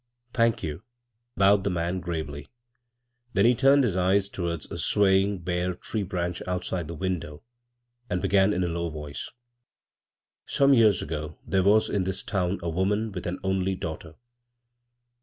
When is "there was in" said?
11.45-12.03